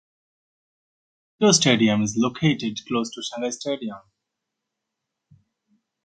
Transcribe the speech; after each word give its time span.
The 1.39 1.45
Indoor 1.45 1.53
Stadium 1.53 2.01
is 2.01 2.17
located 2.17 2.79
close 2.87 3.11
to 3.11 3.21
Shanghai 3.21 3.51
Stadium. 3.51 3.99